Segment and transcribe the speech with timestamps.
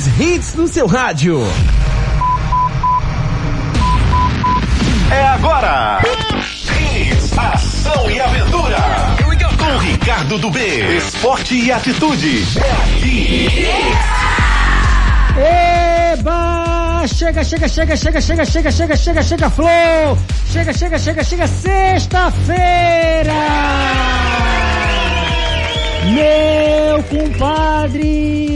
[0.00, 1.42] mais hits no seu rádio.
[5.10, 6.00] É agora.
[6.80, 8.78] Hits, ação e aventura.
[9.58, 10.96] Com Ricardo do B.
[10.96, 12.44] Esporte e atitude.
[12.56, 13.48] É aqui.
[16.14, 17.04] Eba!
[17.06, 20.18] Chega, chega, chega, chega, chega, chega, chega, chega, chega, Flow!
[20.50, 23.34] Chega, chega, chega, chega, sexta-feira!
[26.10, 28.49] Meu compadre,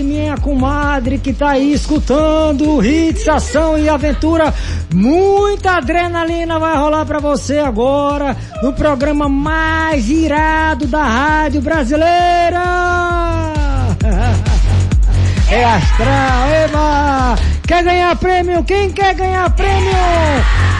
[0.44, 4.52] comadre que tá aí escutando Hits, Ação e Aventura,
[4.92, 12.62] muita adrenalina vai rolar pra você agora no programa mais irado da rádio brasileira!
[15.50, 17.36] É astral, eba!
[17.68, 18.64] Quer ganhar prêmio?
[18.64, 19.92] Quem quer ganhar prêmio?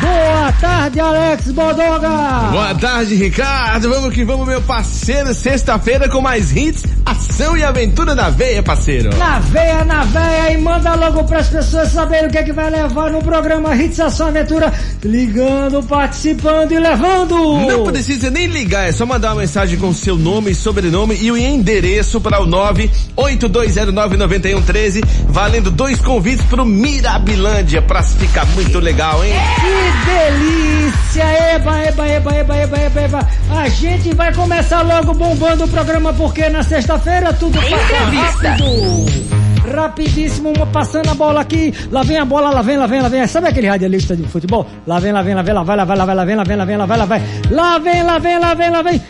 [0.01, 2.09] Boa tarde, Alex Bodoga!
[2.51, 3.89] Boa tarde, Ricardo.
[3.89, 5.33] Vamos que vamos, meu parceiro.
[5.33, 9.17] Sexta-feira com mais hits, ação e aventura na veia, parceiro.
[9.17, 12.53] Na veia, na veia, e manda logo para as pessoas saberem o que é que
[12.53, 14.72] vai levar no programa Hits Ação Aventura,
[15.03, 17.34] ligando, participando e levando!
[17.67, 21.31] Não precisa nem ligar, é só mandar uma mensagem com seu nome e sobrenome e
[21.31, 29.33] o endereço para o 982099113, valendo dois convites pro Mirabilândia, pra ficar muito legal, hein?
[29.61, 31.25] Que delícia!
[31.55, 33.29] Eba, eba, eba, eba, eba, eba, eba.
[33.51, 39.35] A gente vai começar logo bombando o programa porque na sexta-feira tudo passa rápido.
[39.75, 41.73] Rapidíssimo, uma passando a bola aqui.
[41.91, 43.27] Lá vem a bola, lá vem, lá vem, lá vem.
[43.27, 44.67] Sabe aquele radialista de futebol?
[44.87, 46.45] Lá vem, lá vem, lá vem, lá vai, lá vai, lá vai, lá vem, lá
[46.45, 47.23] vem, lá vem, lá vai, lá vai.
[47.51, 49.03] Lá vem, lá vem, lá vem, lá vem.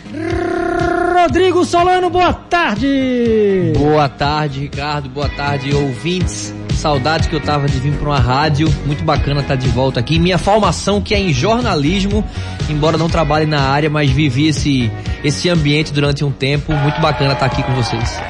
[1.22, 3.72] Rodrigo Solano, boa tarde.
[3.76, 5.08] Boa tarde, Ricardo.
[5.08, 6.54] Boa tarde, ouvintes.
[6.84, 8.68] Saudade que eu tava de vir para uma rádio.
[8.84, 10.18] Muito bacana estar de volta aqui.
[10.18, 12.22] Minha formação que é em jornalismo,
[12.68, 14.92] embora não trabalhe na área, mas vivi esse
[15.24, 16.74] esse ambiente durante um tempo.
[16.74, 18.20] Muito bacana estar aqui com vocês.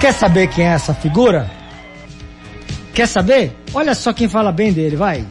[0.00, 1.50] Quer saber quem é essa figura?
[2.94, 3.52] Quer saber?
[3.74, 5.26] Olha só quem fala bem dele, vai.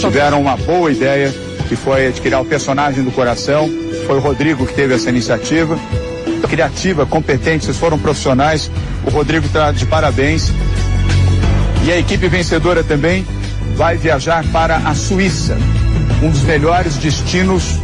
[0.00, 1.30] Tiveram uma boa ideia,
[1.68, 3.68] que foi adquirir o personagem do coração.
[4.06, 5.78] Foi o Rodrigo que teve essa iniciativa.
[6.48, 8.70] Criativa, competente, vocês foram profissionais.
[9.06, 10.50] O Rodrigo está de parabéns.
[11.88, 13.26] E a equipe vencedora também
[13.74, 15.56] vai viajar para a Suíça,
[16.22, 17.78] um dos melhores destinos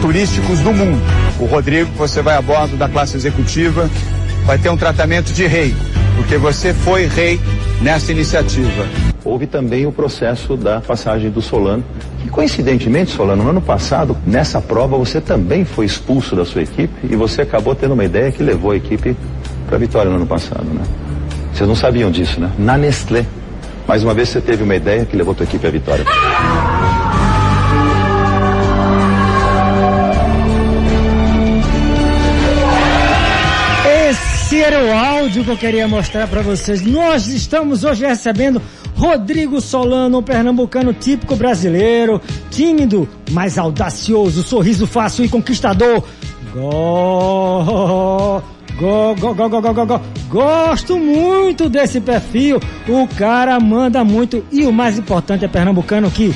[0.00, 1.00] turísticos do mundo.
[1.38, 3.88] O Rodrigo, você vai a bordo da classe executiva,
[4.44, 5.72] vai ter um tratamento de rei,
[6.16, 7.38] porque você foi rei
[7.80, 8.88] nessa iniciativa.
[9.24, 11.84] Houve também o processo da passagem do Solano,
[12.22, 16.92] que coincidentemente, Solano, no ano passado, nessa prova, você também foi expulso da sua equipe
[17.08, 19.16] e você acabou tendo uma ideia que levou a equipe
[19.68, 20.82] para a vitória no ano passado, né?
[21.52, 22.50] Vocês não sabiam disso, né?
[22.58, 23.24] Na Nestlé.
[23.86, 26.04] Mais uma vez você teve uma ideia que levou tua equipe à vitória.
[34.10, 36.80] Esse era o áudio que eu queria mostrar para vocês.
[36.82, 38.60] Nós estamos hoje recebendo
[38.96, 46.02] Rodrigo Solano, um pernambucano típico brasileiro, tímido, mas audacioso, sorriso fácil e conquistador.
[46.54, 48.42] Go,
[48.78, 50.00] go, go, go, go, go, go, go.
[50.28, 52.60] Gosto muito desse perfil.
[52.88, 56.34] O cara manda muito e o mais importante é pernambucano que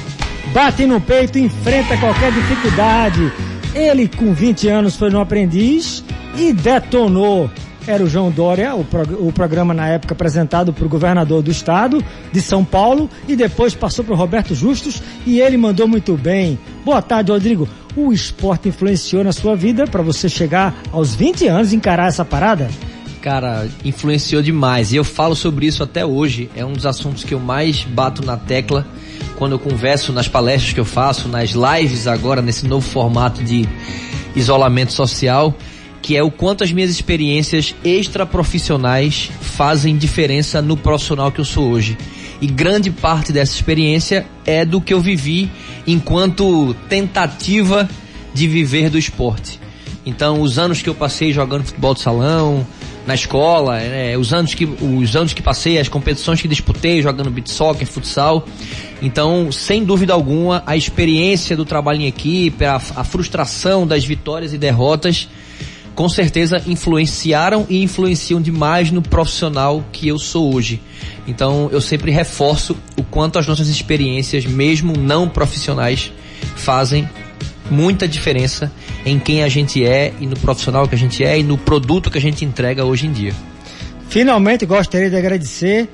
[0.53, 3.33] bate no peito enfrenta qualquer dificuldade.
[3.75, 6.03] Ele com 20 anos foi no aprendiz
[6.37, 7.51] e detonou.
[7.87, 11.51] Era o João Dória, o, prog- o programa na época apresentado para o governador do
[11.51, 16.15] estado de São Paulo e depois passou para o Roberto Justus e ele mandou muito
[16.15, 16.59] bem.
[16.85, 17.67] Boa tarde, Rodrigo.
[18.01, 22.25] O esporte influenciou na sua vida para você chegar aos 20 anos e encarar essa
[22.25, 22.71] parada?
[23.21, 24.93] Cara, influenciou demais.
[24.93, 26.49] E eu falo sobre isso até hoje.
[26.55, 28.87] É um dos assuntos que eu mais bato na tecla
[29.37, 33.69] quando eu converso nas palestras que eu faço, nas lives agora, nesse novo formato de
[34.37, 35.53] isolamento social,
[36.01, 41.69] que é o quanto as minhas experiências extraprofissionais fazem diferença no profissional que eu sou
[41.69, 41.99] hoje.
[42.41, 45.51] E grande parte dessa experiência é do que eu vivi
[45.87, 47.89] enquanto tentativa
[48.33, 49.61] de viver do esporte.
[50.07, 52.67] Então, os anos que eu passei jogando futebol de salão,
[53.09, 57.31] na escola, né, os anos que os anos que passei, as competições que disputei jogando
[57.31, 58.47] beat soccer, futsal.
[59.01, 64.53] Então, sem dúvida alguma, a experiência do trabalho em equipe, a, a frustração das vitórias
[64.53, 65.27] e derrotas,
[65.99, 70.81] com certeza influenciaram e influenciam demais no profissional que eu sou hoje.
[71.27, 76.13] Então, eu sempre reforço o quanto as nossas experiências, mesmo não profissionais,
[76.55, 77.11] fazem
[77.69, 78.71] muita diferença
[79.05, 82.13] em quem a gente é e no profissional que a gente é e no produto
[82.13, 83.35] que a gente entrega hoje em dia.
[84.09, 85.89] Finalmente gostaria de agradecer,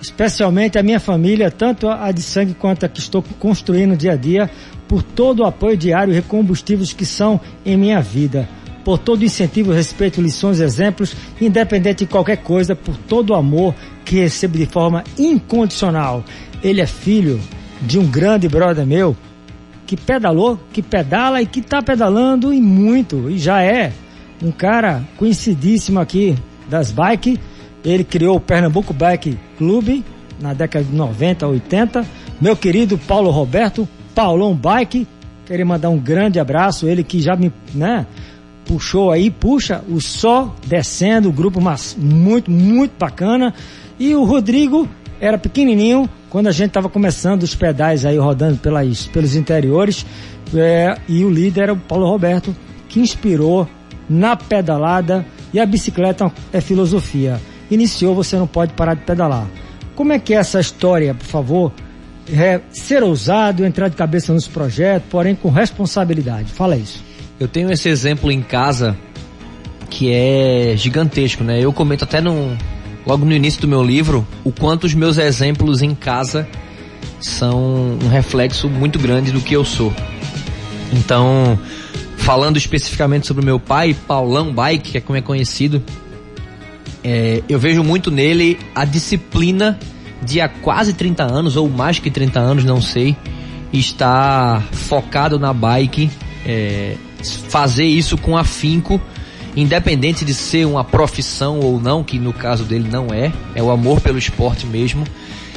[0.00, 4.16] especialmente a minha família, tanto a de sangue quanto a que estou construindo dia a
[4.16, 4.50] dia,
[4.88, 8.48] por todo o apoio diário e combustíveis que são em minha vida.
[8.84, 13.74] Por todo incentivo, respeito, lições, exemplos, independente de qualquer coisa, por todo o amor
[14.04, 16.24] que recebo de forma incondicional.
[16.62, 17.40] Ele é filho
[17.82, 19.16] de um grande brother meu
[19.86, 23.92] que pedalou, que pedala e que está pedalando e muito, e já é
[24.42, 26.36] um cara conhecidíssimo aqui
[26.68, 27.38] das bikes.
[27.84, 30.04] Ele criou o Pernambuco Bike Clube
[30.40, 32.06] na década de 90, 80.
[32.40, 35.06] Meu querido Paulo Roberto, Paulão Bike,
[35.44, 38.06] queria mandar um grande abraço, ele que já me, né,
[38.70, 43.52] puxou aí, puxa o Só descendo, o grupo mas muito, muito bacana.
[43.98, 44.88] E o Rodrigo
[45.20, 50.06] era pequenininho quando a gente estava começando os pedais aí rodando pelas, pelos interiores.
[50.54, 52.54] É, e o líder era o Paulo Roberto,
[52.88, 53.68] que inspirou
[54.08, 57.40] na pedalada e a bicicleta é filosofia.
[57.72, 59.48] Iniciou, você não pode parar de pedalar.
[59.96, 61.72] Como é que é essa história, por favor?
[62.32, 66.52] É ser ousado, entrar de cabeça nos projetos, porém com responsabilidade.
[66.52, 67.09] Fala isso.
[67.40, 68.94] Eu tenho esse exemplo em casa
[69.88, 71.58] que é gigantesco, né?
[71.58, 72.54] Eu comento até no,
[73.06, 76.46] logo no início do meu livro o quanto os meus exemplos em casa
[77.18, 79.90] são um reflexo muito grande do que eu sou.
[80.92, 81.58] Então,
[82.18, 85.82] falando especificamente sobre o meu pai, Paulão Bike, que é como é conhecido,
[87.02, 89.78] é, eu vejo muito nele a disciplina
[90.22, 93.16] de há quase 30 anos, ou mais que 30 anos, não sei,
[93.72, 96.10] estar focado na bike,
[96.44, 99.00] é, fazer isso com afinco,
[99.56, 103.70] independente de ser uma profissão ou não, que no caso dele não é, é o
[103.70, 105.04] amor pelo esporte mesmo.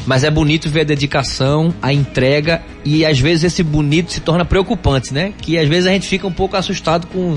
[0.05, 4.43] Mas é bonito ver a dedicação, a entrega e às vezes esse bonito se torna
[4.43, 5.33] preocupante, né?
[5.41, 7.35] Que às vezes a gente fica um pouco assustado com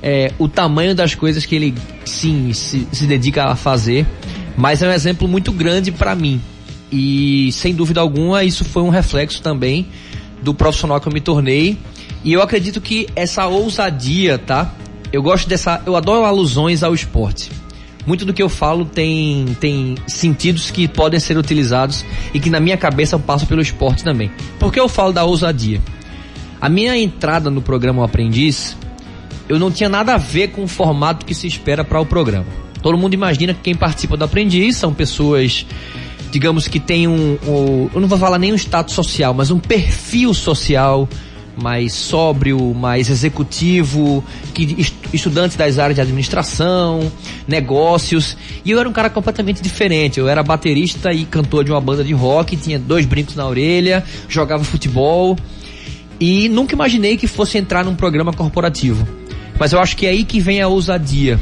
[0.00, 4.06] é, o tamanho das coisas que ele sim se, se dedica a fazer,
[4.56, 6.40] mas é um exemplo muito grande para mim.
[6.90, 9.86] E sem dúvida alguma isso foi um reflexo também
[10.42, 11.76] do profissional que eu me tornei.
[12.24, 14.72] E eu acredito que essa ousadia, tá?
[15.12, 17.50] Eu gosto dessa, eu adoro alusões ao esporte.
[18.06, 22.58] Muito do que eu falo tem, tem sentidos que podem ser utilizados e que na
[22.58, 24.30] minha cabeça passam pelo esporte também.
[24.58, 25.80] Por que eu falo da ousadia?
[26.60, 28.76] A minha entrada no programa o Aprendiz
[29.48, 32.46] eu não tinha nada a ver com o formato que se espera para o programa.
[32.82, 35.66] Todo mundo imagina que quem participa do Aprendiz são pessoas,
[36.30, 39.58] digamos que tem um, um, eu não vou falar nem um status social, mas um
[39.58, 41.08] perfil social
[41.60, 44.24] mais sóbrio, mais executivo,
[44.54, 47.10] que estudantes das áreas de administração,
[47.46, 48.36] negócios.
[48.64, 50.20] E eu era um cara completamente diferente.
[50.20, 54.04] Eu era baterista e cantor de uma banda de rock, tinha dois brincos na orelha,
[54.28, 55.36] jogava futebol
[56.20, 59.06] e nunca imaginei que fosse entrar num programa corporativo.
[59.58, 61.40] Mas eu acho que é aí que vem a ousadia.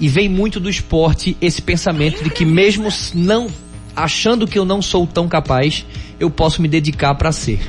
[0.00, 3.48] E vem muito do esporte esse pensamento de que mesmo não
[3.94, 5.84] achando que eu não sou tão capaz,
[6.18, 7.60] eu posso me dedicar para ser.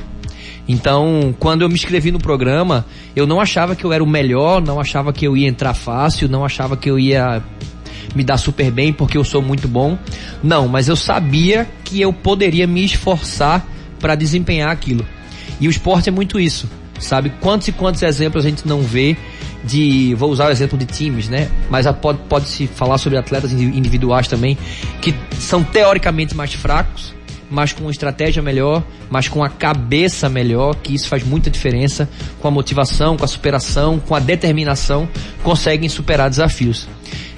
[0.66, 4.62] Então, quando eu me inscrevi no programa, eu não achava que eu era o melhor,
[4.62, 7.42] não achava que eu ia entrar fácil, não achava que eu ia
[8.14, 9.98] me dar super bem porque eu sou muito bom.
[10.42, 13.66] Não, mas eu sabia que eu poderia me esforçar
[14.00, 15.06] para desempenhar aquilo.
[15.60, 16.68] E o esporte é muito isso,
[16.98, 17.32] sabe?
[17.40, 19.16] Quantos e quantos exemplos a gente não vê
[19.62, 21.48] de, vou usar o exemplo de times, né?
[21.70, 24.58] Mas pode, pode se falar sobre atletas individuais também,
[25.00, 27.14] que são teoricamente mais fracos,
[27.54, 32.08] mas com uma estratégia melhor, mas com a cabeça melhor, que isso faz muita diferença,
[32.40, 35.08] com a motivação, com a superação, com a determinação,
[35.42, 36.88] conseguem superar desafios.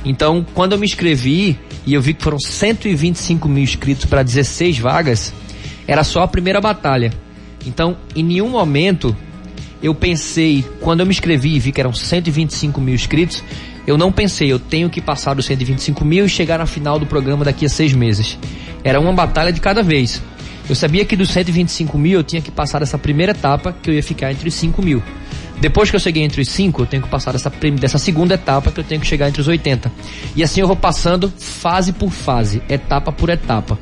[0.05, 4.79] Então, quando eu me inscrevi e eu vi que foram 125 mil inscritos para 16
[4.79, 5.35] vagas,
[5.87, 7.13] era só a primeira batalha.
[7.67, 9.15] Então, em nenhum momento
[9.83, 13.45] eu pensei, quando eu me inscrevi e vi que eram 125 mil inscritos,
[13.87, 17.07] eu não pensei, eu tenho que passar dos 125 mil e chegar na final do
[17.07, 18.37] programa daqui a seis meses.
[18.83, 20.21] Era uma batalha de cada vez.
[20.69, 23.95] Eu sabia que dos 125 mil eu tinha que passar essa primeira etapa, que eu
[23.95, 25.01] ia ficar entre os 5 mil.
[25.61, 27.49] Depois que eu cheguei entre os 5, eu tenho que passar dessa,
[27.81, 29.91] dessa segunda etapa, que eu tenho que chegar entre os 80.
[30.35, 33.79] E assim eu vou passando fase por fase, etapa por etapa.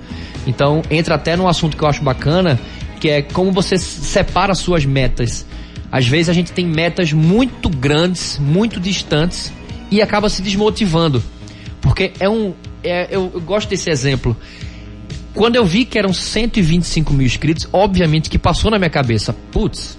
[0.46, 2.60] Então entra até num assunto que eu acho bacana,
[3.00, 5.46] que é como você separa suas metas.
[5.90, 9.50] Às vezes a gente tem metas muito grandes, muito distantes
[9.94, 11.22] e acaba se desmotivando.
[11.80, 12.52] Porque é um.
[12.82, 14.36] É, eu, eu gosto desse exemplo.
[15.32, 19.98] Quando eu vi que eram 125 mil inscritos, obviamente que passou na minha cabeça, putz,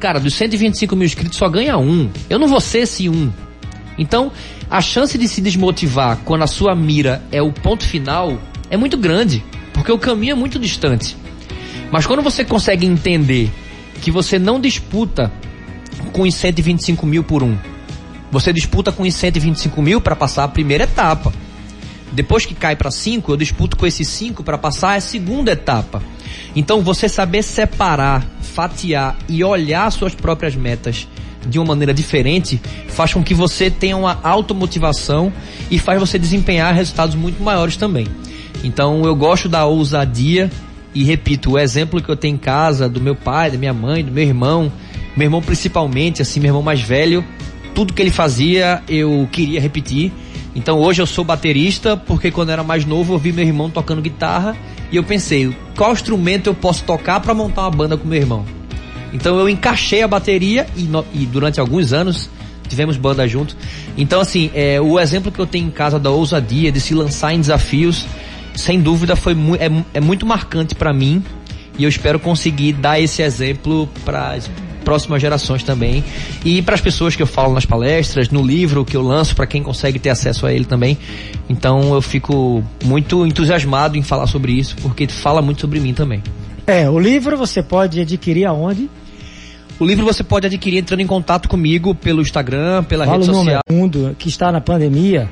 [0.00, 2.10] cara, dos 125 mil inscritos só ganha um.
[2.28, 3.30] Eu não vou ser esse um.
[3.98, 4.32] Então,
[4.70, 8.38] a chance de se desmotivar quando a sua mira é o ponto final
[8.70, 11.16] é muito grande, porque o caminho é muito distante.
[11.90, 13.50] Mas quando você consegue entender
[14.00, 15.30] que você não disputa
[16.12, 17.56] com os 125 mil por um.
[18.32, 21.30] Você disputa com os 125 mil para passar a primeira etapa.
[22.10, 26.02] Depois que cai para 5, eu disputo com esses 5 para passar a segunda etapa.
[26.56, 31.06] Então você saber separar, fatiar e olhar suas próprias metas
[31.46, 35.30] de uma maneira diferente faz com que você tenha uma automotivação
[35.70, 38.06] e faz você desempenhar resultados muito maiores também.
[38.64, 40.50] Então eu gosto da ousadia
[40.94, 44.02] e repito, o exemplo que eu tenho em casa do meu pai, da minha mãe,
[44.02, 44.72] do meu irmão,
[45.14, 47.24] meu irmão principalmente, assim, meu irmão mais velho,
[47.74, 50.12] tudo que ele fazia eu queria repetir.
[50.54, 53.70] Então hoje eu sou baterista porque quando eu era mais novo eu vi meu irmão
[53.70, 54.56] tocando guitarra
[54.90, 58.44] e eu pensei, qual instrumento eu posso tocar para montar uma banda com meu irmão?
[59.12, 62.28] Então eu encaixei a bateria e, no, e durante alguns anos
[62.68, 63.56] tivemos banda junto.
[63.96, 67.34] Então assim, é, o exemplo que eu tenho em casa da ousadia, de se lançar
[67.34, 68.06] em desafios,
[68.54, 71.22] sem dúvida foi mu é, é muito marcante para mim
[71.78, 74.36] e eu espero conseguir dar esse exemplo para
[74.82, 76.04] próximas gerações também
[76.44, 79.46] e para as pessoas que eu falo nas palestras, no livro que eu lanço para
[79.46, 80.98] quem consegue ter acesso a ele também.
[81.48, 86.22] Então eu fico muito entusiasmado em falar sobre isso porque fala muito sobre mim também.
[86.66, 88.88] É, o livro você pode adquirir aonde?
[89.78, 93.60] O livro você pode adquirir entrando em contato comigo pelo Instagram, pela Fala rede social.
[93.68, 95.28] Mundo que está na pandemia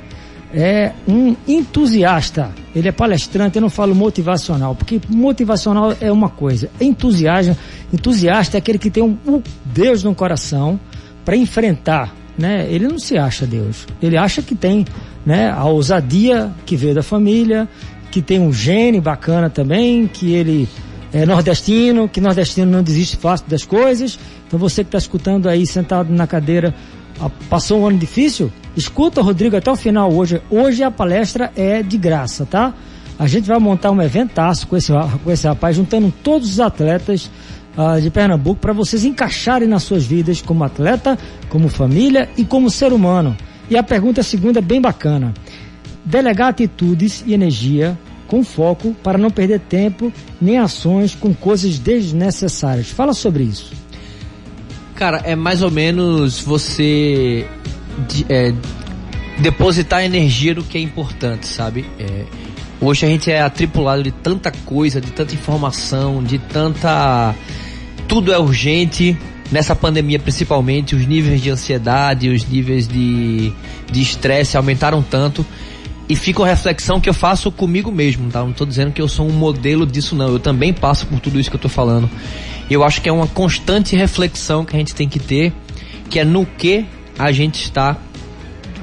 [0.55, 2.51] é um entusiasta.
[2.75, 6.71] Ele é palestrante, eu não falo motivacional, porque motivacional é uma coisa.
[6.81, 7.57] Entusiasta,
[7.93, 10.79] entusiasta é aquele que tem um, um Deus no coração
[11.25, 12.67] para enfrentar, né?
[12.69, 13.87] Ele não se acha Deus.
[14.03, 14.85] Ele acha que tem,
[15.25, 17.69] né, a ousadia que veio da família,
[18.11, 20.69] que tem um gene bacana também, que ele
[21.13, 24.19] é nordestino, que nordestino não desiste fácil das coisas.
[24.47, 26.75] Então você que está escutando aí sentado na cadeira,
[27.49, 30.41] passou um ano difícil, Escuta, Rodrigo, até o final hoje.
[30.51, 32.73] Hoje a palestra é de graça, tá?
[33.19, 37.31] A gente vai montar um eventaço com esse, com esse rapaz, juntando todos os atletas
[37.77, 42.71] uh, de Pernambuco para vocês encaixarem nas suas vidas como atleta, como família e como
[42.71, 43.37] ser humano.
[43.69, 45.35] E a pergunta segunda é bem bacana.
[46.05, 52.89] Delegar atitudes e energia com foco para não perder tempo nem ações com coisas desnecessárias.
[52.89, 53.73] Fala sobre isso.
[54.95, 57.47] Cara, é mais ou menos você
[58.09, 58.53] de, é,
[59.39, 61.85] depositar energia no que é importante, sabe?
[61.99, 62.25] É,
[62.81, 67.35] hoje a gente é atripulado de tanta coisa, de tanta informação, de tanta.
[68.07, 69.17] Tudo é urgente.
[69.51, 73.53] Nessa pandemia, principalmente, os níveis de ansiedade, os níveis de
[73.93, 75.45] estresse aumentaram tanto.
[76.09, 78.41] E fica uma reflexão que eu faço comigo mesmo, tá?
[78.41, 80.29] Não estou dizendo que eu sou um modelo disso, não.
[80.29, 82.11] Eu também passo por tudo isso que eu estou falando.
[82.69, 85.53] Eu acho que é uma constante reflexão que a gente tem que ter,
[86.09, 86.85] que é no que
[87.21, 87.99] a gente está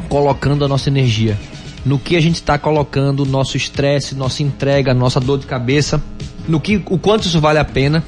[0.07, 1.35] colocando a nossa energia,
[1.83, 6.01] no que a gente está colocando nosso estresse, nossa entrega, nossa dor de cabeça,
[6.47, 8.03] no que o quanto isso vale a pena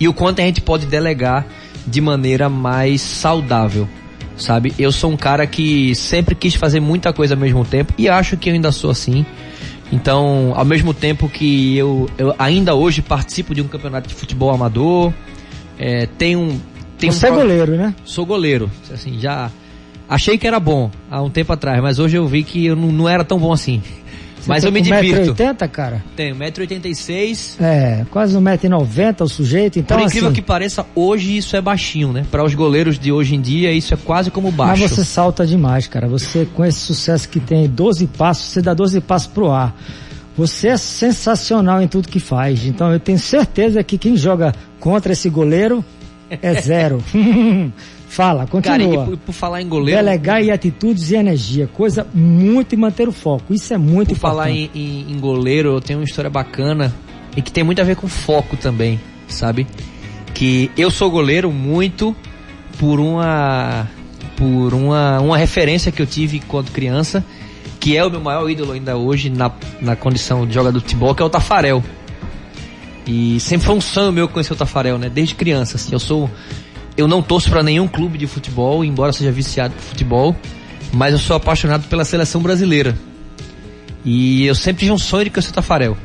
[0.00, 1.46] e o quanto a gente pode delegar
[1.86, 3.86] de maneira mais saudável,
[4.38, 4.72] sabe?
[4.78, 8.38] Eu sou um cara que sempre quis fazer muita coisa ao mesmo tempo e acho
[8.38, 9.26] que eu ainda sou assim.
[9.92, 14.50] Então, ao mesmo tempo que eu, eu ainda hoje participo de um campeonato de futebol
[14.50, 15.12] amador,
[15.78, 16.60] é, tenho
[16.98, 17.32] tem Você um...
[17.32, 17.94] é goleiro, né?
[18.04, 18.70] Sou goleiro.
[18.92, 19.50] Assim, já
[20.08, 22.92] achei que era bom há um tempo atrás, mas hoje eu vi que eu não,
[22.92, 23.82] não era tão bom assim.
[24.46, 25.34] Você mas eu me divirto.
[25.34, 26.04] 1,80m, cara?
[26.14, 27.60] Tenho, 1,86m.
[27.60, 30.36] É, quase 1,90m o sujeito, então Por incrível assim...
[30.36, 32.24] que pareça, hoje isso é baixinho, né?
[32.30, 34.82] Para os goleiros de hoje em dia, isso é quase como baixo.
[34.82, 36.06] Mas você salta demais, cara.
[36.06, 39.74] Você, com esse sucesso que tem, 12 passos, você dá 12 passos pro ar.
[40.36, 42.66] Você é sensacional em tudo que faz.
[42.66, 45.84] Então eu tenho certeza que quem joga contra esse goleiro
[46.30, 47.02] é zero.
[48.08, 49.04] Fala, continua.
[49.04, 50.00] Cara, e por, falar em goleiro.
[50.00, 51.66] Delegar e atitudes e energia.
[51.66, 53.52] Coisa muito e manter o foco.
[53.52, 54.20] Isso é muito por importante.
[54.20, 56.94] Por falar em, em, em, goleiro, eu tenho uma história bacana
[57.36, 59.66] e que tem muito a ver com foco também, sabe?
[60.32, 62.16] Que eu sou goleiro muito
[62.78, 63.86] por uma.
[64.36, 67.24] por uma, uma referência que eu tive quando criança,
[67.80, 71.14] que é o meu maior ídolo ainda hoje na, na condição de jogador de futebol,
[71.14, 71.82] que é o Tafarel.
[73.06, 75.08] E sempre foi um sonho meu conhecer o Tafarel, né?
[75.08, 75.92] Desde criança, assim.
[75.92, 76.28] Eu sou.
[76.96, 80.34] Eu não torço para nenhum clube de futebol, embora seja viciado por futebol,
[80.92, 82.96] mas eu sou apaixonado pela seleção brasileira.
[84.04, 85.96] E eu sempre tive um sonho de conhecer o Tafarel.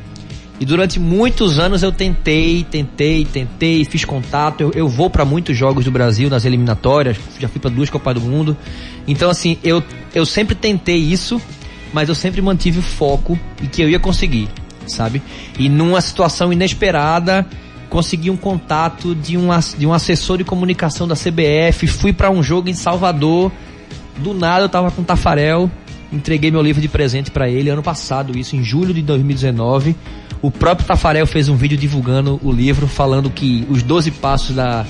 [0.60, 4.60] E durante muitos anos eu tentei, tentei, tentei, fiz contato.
[4.60, 8.14] Eu, eu vou para muitos jogos do Brasil nas eliminatórias, já fui para duas Copas
[8.14, 8.56] do Mundo.
[9.08, 9.82] Então, assim, eu,
[10.14, 11.40] eu sempre tentei isso,
[11.92, 14.48] mas eu sempre mantive o foco e que eu ia conseguir
[14.86, 15.22] sabe?
[15.58, 17.46] E numa situação inesperada,
[17.88, 22.42] consegui um contato de um, de um assessor de comunicação da CBF, fui para um
[22.42, 23.52] jogo em Salvador,
[24.16, 25.70] do nada eu tava com o Tafarel,
[26.12, 29.96] entreguei meu livro de presente para ele ano passado, isso em julho de 2019.
[30.40, 34.84] O próprio Tafarel fez um vídeo divulgando o livro, falando que os 12 passos da,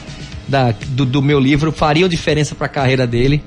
[0.48, 3.42] da, do, do meu livro fariam diferença para a carreira dele.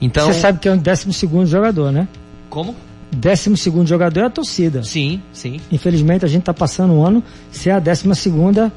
[0.00, 2.08] Então, Você sabe que é um 12 segundo jogador, né?
[2.48, 2.74] Como?
[3.14, 4.82] Décimo segundo jogador é a torcida.
[4.82, 5.60] Sim, sim.
[5.70, 8.72] Infelizmente a gente está passando um ano ser a décima segunda,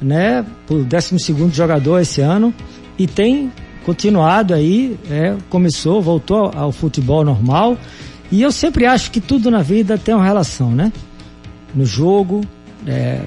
[0.00, 2.52] né, o décimo segundo jogador esse ano
[2.98, 3.52] e tem
[3.84, 7.76] continuado aí, é, começou, voltou ao futebol normal.
[8.32, 10.92] E eu sempre acho que tudo na vida tem uma relação, né?
[11.74, 12.40] No jogo,
[12.86, 13.20] é,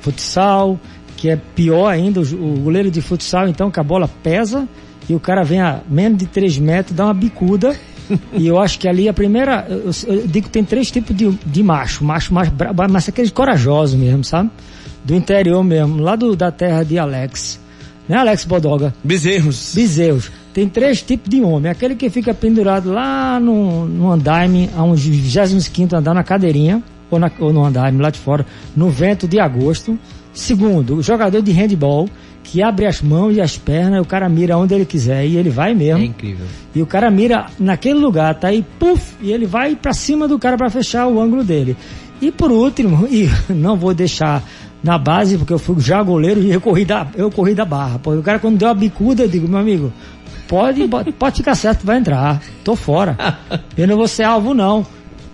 [0.00, 0.78] futsal,
[1.16, 4.68] que é pior ainda, o, o goleiro de futsal, então, que a bola pesa
[5.08, 7.76] e o cara vem a menos de 3 metros, dá uma bicuda.
[8.32, 9.66] e eu acho que ali a primeira.
[9.68, 12.04] Eu, eu digo que tem três tipos de, de macho.
[12.04, 14.50] Macho mais brabo, mas aqueles corajosos mesmo, sabe?
[15.04, 17.60] Do interior mesmo, lá do, da terra de Alex.
[18.08, 18.94] Né, Alex Bodoga?
[19.02, 19.74] Bezerros.
[19.74, 20.30] Bezerros.
[20.52, 21.70] Tem três tipos de homem.
[21.70, 27.18] Aquele que fica pendurado lá no, no andaime, a uns 25 andar na cadeirinha, ou,
[27.18, 28.46] na, ou no andaime lá de fora,
[28.76, 29.98] no vento de agosto.
[30.32, 32.08] Segundo, o jogador de handball,
[32.44, 35.50] que abre as mãos e as pernas, o cara mira onde ele quiser e ele
[35.50, 36.02] vai mesmo.
[36.02, 36.46] É incrível.
[36.74, 40.38] E o cara mira naquele lugar, tá aí, puf, e ele vai para cima do
[40.38, 41.76] cara para fechar o ângulo dele.
[42.20, 44.42] E por último, e não vou deixar
[44.82, 47.98] na base, porque eu fui já goleiro e eu corri da, eu corri da barra.
[47.98, 49.90] Pô, o cara quando deu a bicuda, eu digo, meu amigo,
[50.46, 50.86] pode,
[51.18, 52.40] pode ficar certo, vai entrar.
[52.62, 53.16] Tô fora.
[53.76, 54.86] Eu não vou ser alvo, não.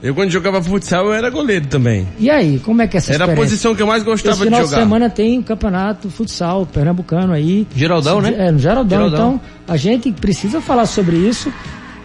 [0.02, 2.08] Eu quando jogava futsal eu era goleiro também.
[2.18, 4.40] E aí, como é que é essa Era a posição que eu mais gostava Esse
[4.40, 4.76] de final jogar.
[4.78, 7.66] de semana tem um campeonato futsal pernambucano aí.
[7.76, 8.34] Geraldão, né?
[8.38, 8.98] É, no Geraldão.
[8.98, 9.28] Geraldão.
[9.34, 11.52] Então, a gente precisa falar sobre isso.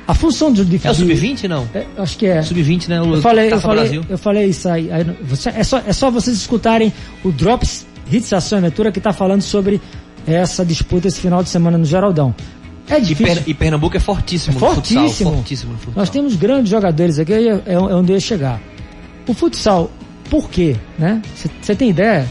[0.07, 1.67] A função do de, É o de- sub-20, não?
[1.73, 2.41] É, acho que é.
[2.41, 3.01] Sub-20, né?
[3.01, 4.03] O Eu falei, eu falei, Brasil.
[4.09, 4.91] eu falei isso aí.
[4.91, 8.99] aí você- é, só, é só vocês escutarem o Drops Hits Ação e Aventura que
[8.99, 9.81] tá falando sobre
[10.27, 12.35] essa disputa esse final de semana no Geraldão.
[12.89, 13.43] É E, difícil.
[13.47, 14.97] E Pernambuco é fortíssimo É no futsal.
[15.03, 15.31] fortíssimo.
[15.33, 15.93] Fortíssimo no futsal.
[16.01, 18.61] Nós temos grandes jogadores aqui, é, é onde eu ia chegar.
[19.27, 19.89] O futsal,
[20.29, 20.75] por quê?
[20.99, 21.21] Né?
[21.61, 22.27] Você tem ideia?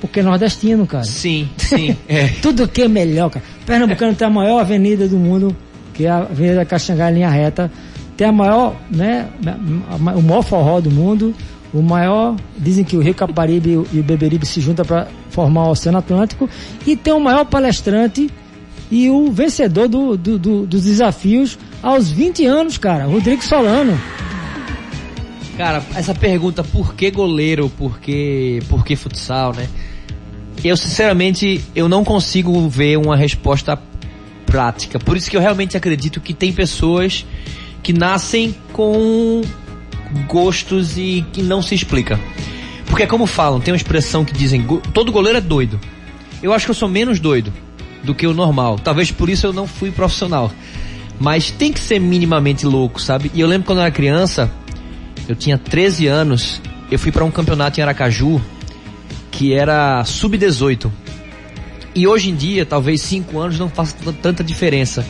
[0.00, 1.04] Porque é nordestino, cara.
[1.04, 1.96] Sim, sim.
[2.08, 2.28] é.
[2.40, 3.44] Tudo que é melhor, cara.
[3.66, 5.56] Pernambucano tem a maior avenida do mundo,
[5.94, 7.70] que é a Avenida Caxangá em linha reta.
[8.16, 9.28] Tem a maior, né,
[10.16, 11.34] o maior forró do mundo.
[11.72, 15.08] O maior, dizem que o Rio Caparibe e o- e o Beberibe se juntam para
[15.30, 16.48] formar o Oceano Atlântico.
[16.86, 18.28] E tem o maior palestrante
[18.94, 23.98] e o vencedor do, do- do- dos desafios aos 20 anos, cara, Rodrigo Solano.
[25.56, 29.66] Cara, essa pergunta, por que goleiro, por que, por que futsal, né?
[30.62, 33.80] Eu, sinceramente, eu não consigo ver uma resposta
[34.44, 34.98] prática.
[34.98, 37.24] Por isso que eu realmente acredito que tem pessoas
[37.82, 39.40] que nascem com
[40.28, 42.20] gostos e que não se explica.
[42.86, 45.80] Porque é como falam, tem uma expressão que dizem, "Go- todo goleiro é doido.
[46.42, 47.50] Eu acho que eu sou menos doido
[48.02, 48.78] do que o normal.
[48.78, 50.50] Talvez por isso eu não fui profissional.
[51.18, 53.30] Mas tem que ser minimamente louco, sabe?
[53.34, 54.50] E eu lembro quando eu era criança,
[55.28, 56.60] eu tinha 13 anos,
[56.90, 58.40] eu fui para um campeonato em Aracaju
[59.30, 60.90] que era sub-18.
[61.94, 65.04] E hoje em dia, talvez 5 anos não faça tanta diferença.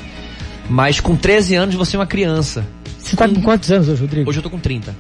[0.69, 2.67] Mas com 13 anos você é uma criança.
[2.99, 4.31] Você tá com quantos anos hoje, Rodrigo?
[4.31, 4.95] Hoje eu tô com 30.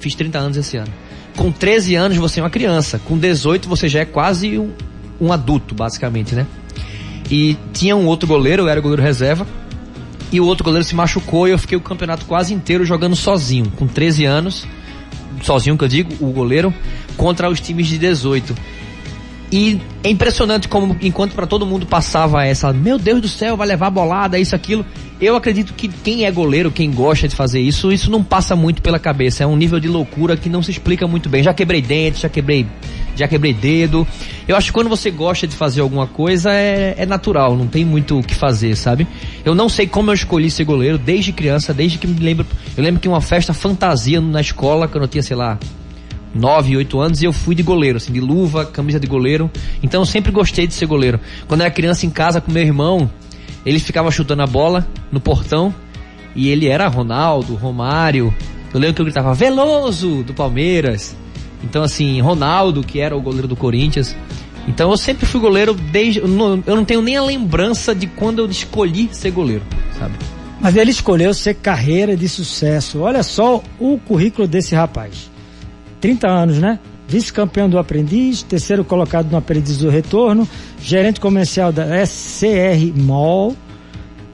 [0.00, 0.92] Fiz 30 anos esse ano.
[1.36, 3.00] Com 13 anos você é uma criança.
[3.00, 4.72] Com 18 você já é quase um,
[5.20, 6.46] um adulto, basicamente, né?
[7.30, 9.46] E tinha um outro goleiro, eu era goleiro reserva.
[10.30, 13.70] E o outro goleiro se machucou e eu fiquei o campeonato quase inteiro jogando sozinho.
[13.76, 14.66] Com 13 anos,
[15.42, 16.72] sozinho que eu digo, o goleiro,
[17.16, 18.54] contra os times de 18.
[19.50, 23.66] E é impressionante como, enquanto para todo mundo passava essa, meu Deus do céu, vai
[23.66, 24.84] levar bolada, isso, aquilo.
[25.18, 28.82] Eu acredito que quem é goleiro, quem gosta de fazer isso, isso não passa muito
[28.82, 29.42] pela cabeça.
[29.42, 31.42] É um nível de loucura que não se explica muito bem.
[31.42, 32.66] Já quebrei dente, já quebrei,
[33.18, 34.06] já quebrei dedo.
[34.46, 37.84] Eu acho que quando você gosta de fazer alguma coisa, é, é natural, não tem
[37.84, 39.06] muito o que fazer, sabe?
[39.44, 42.46] Eu não sei como eu escolhi ser goleiro desde criança, desde que me lembro.
[42.76, 45.58] Eu lembro que uma festa fantasia na escola, quando eu tinha, sei lá,
[46.34, 49.50] 9, 8 anos e eu fui de goleiro, assim, de luva, camisa de goleiro.
[49.82, 51.20] Então eu sempre gostei de ser goleiro.
[51.46, 53.10] Quando eu era criança em casa com meu irmão,
[53.64, 55.74] ele ficava chutando a bola no portão
[56.34, 58.34] e ele era Ronaldo, Romário.
[58.72, 61.16] Eu lembro que eu gritava Veloso do Palmeiras.
[61.62, 64.16] Então assim, Ronaldo, que era o goleiro do Corinthians.
[64.66, 66.20] Então eu sempre fui goleiro desde.
[66.20, 69.62] Eu não, tenho nem a lembrança de quando eu escolhi ser goleiro,
[69.98, 70.14] sabe?
[70.60, 73.00] Mas ele escolheu ser carreira de sucesso.
[73.00, 75.30] Olha só o currículo desse rapaz.
[76.00, 76.78] 30 anos, né?
[77.06, 80.46] Vice-campeão do Aprendiz, terceiro colocado no Aprendiz do Retorno,
[80.78, 83.56] gerente comercial da SCR Mall,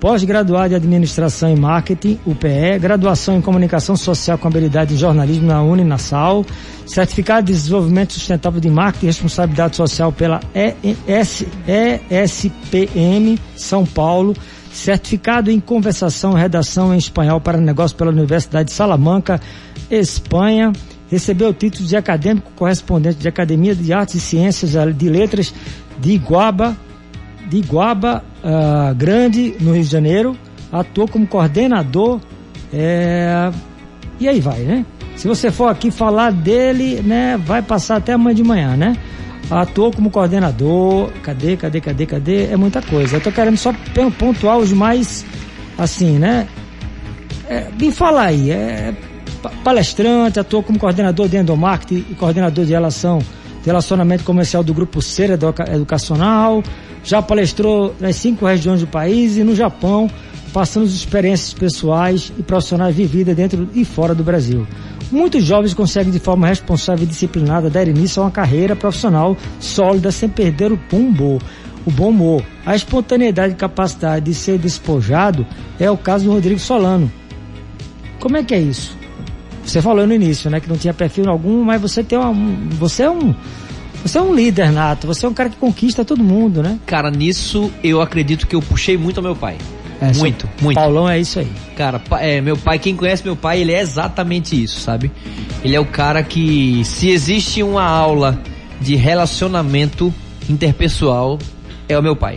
[0.05, 5.62] pós-graduado em Administração e Marketing, UPE, graduação em Comunicação Social com habilidade em jornalismo na
[5.62, 6.45] Uninasal,
[6.85, 11.47] certificado de desenvolvimento sustentável de marketing e responsabilidade social pela ES
[12.11, 14.35] ESPM São Paulo,
[14.71, 19.40] certificado em conversação e redação em espanhol para negócio pela Universidade de Salamanca,
[19.90, 20.71] Espanha,
[21.09, 25.55] recebeu o título de acadêmico correspondente de Academia de Artes e Ciências de Letras
[25.99, 26.77] de Iguaba,
[27.55, 30.37] de Iguaba ah, Grande, no Rio de Janeiro,
[30.73, 32.21] atuou como coordenador,
[32.73, 33.51] é,
[34.19, 34.85] e aí vai, né?
[35.14, 38.97] Se você for aqui falar dele, né, vai passar até amanhã de manhã, né?
[39.49, 42.45] Atuou como coordenador, cadê, cadê, cadê, cadê?
[42.47, 43.17] É muita coisa.
[43.17, 43.73] Eu tô querendo só
[44.19, 45.25] pontuar os mais,
[45.79, 46.49] assim, né?
[47.47, 48.95] É, me fala aí, é
[49.62, 53.19] palestrante, atuou como coordenador de endomarketing e coordenador de relação,
[53.64, 55.38] relacionamento comercial do Grupo Cera
[55.71, 56.62] Educacional,
[57.05, 60.11] já palestrou nas cinco regiões do país e no Japão,
[60.53, 64.67] passando as experiências pessoais e profissionais vividas dentro e fora do Brasil.
[65.12, 70.11] Muitos jovens conseguem de forma responsável e disciplinada dar início a uma carreira profissional sólida
[70.11, 71.38] sem perder o bom
[71.87, 72.43] o bom humor.
[72.64, 75.47] A espontaneidade e capacidade de ser despojado
[75.79, 77.12] é o caso do Rodrigo Solano.
[78.19, 78.97] Como é que é isso?
[79.64, 82.33] Você falou no início, né, que não tinha perfil algum, mas você tem uma,
[82.71, 83.35] você é um
[84.05, 86.79] você é um líder nato, você é um cara que conquista todo mundo, né?
[86.85, 89.57] Cara, nisso eu acredito que eu puxei muito ao meu pai.
[89.99, 90.77] É, muito, muito.
[90.77, 91.51] Paulão é isso aí.
[91.75, 95.11] Cara, é, meu pai, quem conhece meu pai, ele é exatamente isso, sabe?
[95.64, 98.38] Ele é o cara que, se existe uma aula
[98.79, 100.12] de relacionamento
[100.51, 101.38] interpessoal,
[101.88, 102.37] é o meu pai.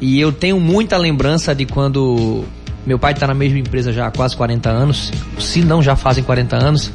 [0.00, 2.44] E eu tenho muita lembrança de quando
[2.86, 6.24] meu pai está na mesma empresa já há quase 40 anos, se não já fazem
[6.24, 6.90] 40 anos,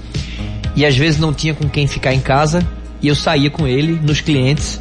[0.76, 2.66] e às vezes não tinha com quem ficar em casa,
[3.04, 4.80] e eu saía com ele nos clientes.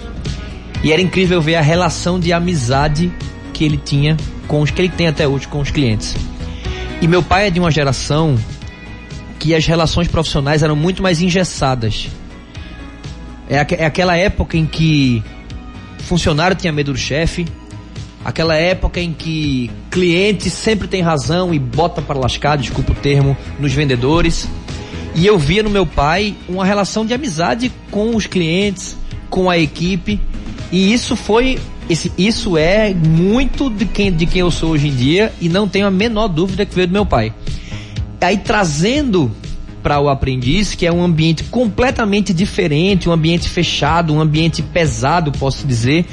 [0.83, 3.13] E era incrível ver a relação de amizade
[3.53, 6.15] que ele tinha com os que ele tem até hoje com os clientes.
[7.01, 8.39] E meu pai é de uma geração
[9.39, 12.09] que as relações profissionais eram muito mais engessadas.
[13.51, 15.23] É, é aquela época em que
[15.99, 17.45] funcionário tinha medo do chefe,
[18.25, 23.37] aquela época em que cliente sempre tem razão e bota para lascar, desculpa o termo,
[23.59, 24.49] nos vendedores.
[25.15, 28.97] E eu via no meu pai uma relação de amizade com os clientes,
[29.29, 30.21] com a equipe.
[30.71, 31.59] E isso foi.
[31.91, 35.69] Esse, isso é muito de quem, de quem eu sou hoje em dia e não
[35.69, 37.35] tenho a menor dúvida que veio do meu pai.
[38.21, 39.31] Aí trazendo
[39.83, 45.33] para o aprendiz, que é um ambiente completamente diferente, um ambiente fechado, um ambiente pesado,
[45.33, 46.05] posso dizer,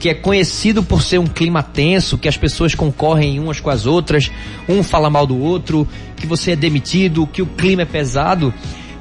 [0.00, 3.86] que é conhecido por ser um clima tenso, que as pessoas concorrem umas com as
[3.86, 4.30] outras,
[4.68, 5.86] um fala mal do outro,
[6.16, 8.52] que você é demitido, que o clima é pesado.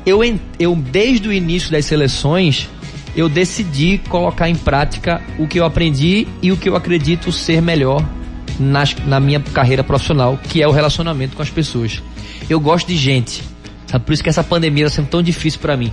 [0.05, 0.19] Eu,
[0.59, 2.69] eu desde o início das seleções,
[3.15, 7.61] eu decidi colocar em prática o que eu aprendi e o que eu acredito ser
[7.61, 8.07] melhor
[8.59, 12.01] nas, na minha carreira profissional, que é o relacionamento com as pessoas.
[12.49, 13.43] Eu gosto de gente.
[13.87, 14.05] Sabe?
[14.05, 15.91] Por isso que essa pandemia está sendo tão difícil para mim.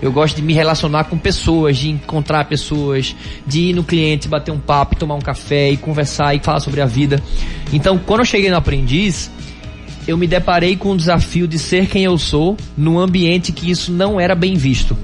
[0.00, 3.14] Eu gosto de me relacionar com pessoas, de encontrar pessoas,
[3.46, 6.80] de ir no cliente, bater um papo, tomar um café e conversar e falar sobre
[6.80, 7.22] a vida.
[7.72, 9.30] Então, quando eu cheguei no aprendiz,
[10.06, 13.92] eu me deparei com o desafio de ser quem eu sou num ambiente que isso
[13.92, 14.96] não era bem visto.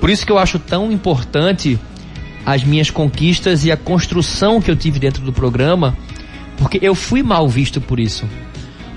[0.00, 1.78] Por isso que eu acho tão importante
[2.44, 5.96] as minhas conquistas e a construção que eu tive dentro do programa,
[6.56, 8.26] porque eu fui mal visto por isso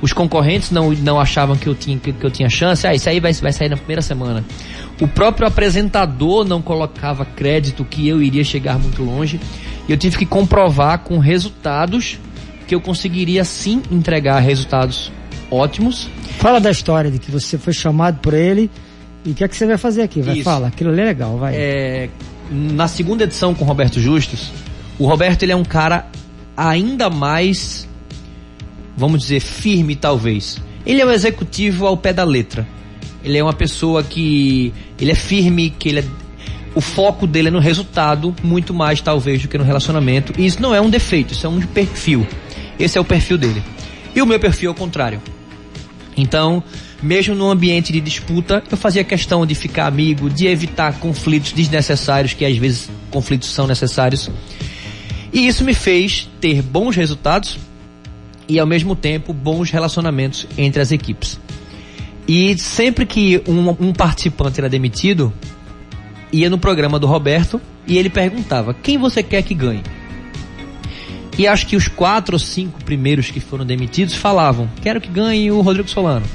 [0.01, 3.07] os concorrentes não, não achavam que eu tinha, que, que eu tinha chance, ah, isso
[3.07, 4.43] aí vai, vai sair na primeira semana.
[4.99, 9.39] O próprio apresentador não colocava crédito que eu iria chegar muito longe.
[9.87, 12.19] E eu tive que comprovar com resultados
[12.67, 15.11] que eu conseguiria sim entregar resultados
[15.49, 16.09] ótimos.
[16.39, 18.69] Fala da história de que você foi chamado por ele
[19.25, 20.21] e o que é que você vai fazer aqui?
[20.21, 21.53] Vai, fala, aquilo ali é legal, vai.
[21.55, 22.09] É,
[22.49, 24.51] na segunda edição com o Roberto Justus,
[24.97, 26.07] o Roberto ele é um cara
[26.55, 27.87] ainda mais
[28.95, 30.61] vamos dizer, firme talvez.
[30.85, 32.67] Ele é um executivo ao pé da letra.
[33.23, 36.05] Ele é uma pessoa que ele é firme, que ele é,
[36.73, 40.33] o foco dele é no resultado muito mais talvez do que no relacionamento.
[40.37, 42.25] E isso não é um defeito, isso é um perfil.
[42.79, 43.61] Esse é o perfil dele.
[44.15, 45.21] E o meu perfil é o contrário.
[46.17, 46.63] Então,
[47.01, 52.33] mesmo no ambiente de disputa, eu fazia questão de ficar amigo, de evitar conflitos desnecessários,
[52.33, 54.29] que às vezes conflitos são necessários.
[55.33, 57.57] E isso me fez ter bons resultados
[58.51, 61.39] e ao mesmo tempo bons relacionamentos entre as equipes.
[62.27, 65.31] E sempre que um, um participante era demitido,
[66.33, 69.81] ia no programa do Roberto e ele perguntava: quem você quer que ganhe?
[71.37, 75.49] E acho que os quatro ou cinco primeiros que foram demitidos falavam: quero que ganhe
[75.49, 76.25] o Rodrigo Solano.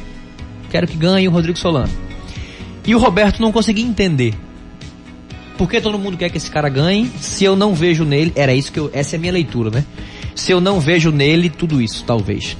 [0.71, 1.93] Quero que ganhe o Rodrigo Solano.
[2.87, 4.35] E o Roberto não conseguia entender.
[5.57, 8.33] Por que todo mundo quer que esse cara ganhe se eu não vejo nele?
[8.35, 8.91] Era isso que eu.
[8.93, 9.85] Essa é a minha leitura, né?
[10.37, 12.57] se eu não vejo nele tudo isso, talvez.